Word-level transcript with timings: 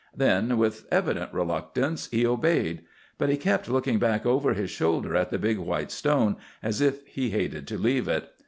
Then, 0.17 0.57
with 0.57 0.87
evident 0.91 1.31
reluctance, 1.31 2.09
he 2.09 2.25
obeyed. 2.25 2.81
But 3.19 3.29
he 3.29 3.37
kept 3.37 3.69
looking 3.69 3.99
back 3.99 4.25
over 4.25 4.55
his 4.55 4.71
shoulder 4.71 5.15
at 5.15 5.29
the 5.29 5.37
big 5.37 5.59
white 5.59 5.91
stone, 5.91 6.37
as 6.63 6.81
if 6.81 7.05
he 7.05 7.29
hated 7.29 7.67
to 7.67 7.77
leave 7.77 8.07
it. 8.07 8.27